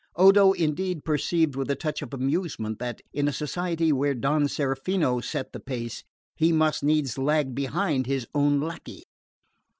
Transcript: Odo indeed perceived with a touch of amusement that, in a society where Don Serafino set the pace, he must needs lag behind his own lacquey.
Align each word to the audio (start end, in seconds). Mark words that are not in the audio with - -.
Odo 0.15 0.53
indeed 0.53 1.05
perceived 1.05 1.55
with 1.55 1.69
a 1.69 1.75
touch 1.75 2.01
of 2.01 2.11
amusement 2.11 2.79
that, 2.79 3.01
in 3.13 3.27
a 3.27 3.31
society 3.31 3.91
where 3.91 4.15
Don 4.15 4.47
Serafino 4.47 5.23
set 5.23 5.53
the 5.53 5.59
pace, 5.59 6.03
he 6.35 6.51
must 6.51 6.81
needs 6.81 7.19
lag 7.19 7.53
behind 7.53 8.07
his 8.07 8.25
own 8.33 8.59
lacquey. 8.59 9.03